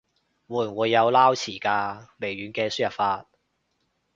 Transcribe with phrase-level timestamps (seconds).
[0.47, 2.07] 會唔會有撈詞㗎？
[2.17, 3.27] 微軟嘅輸入法